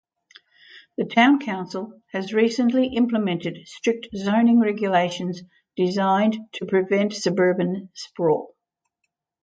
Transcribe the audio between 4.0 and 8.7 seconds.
zoning regulations designed to prevent suburban sprawl.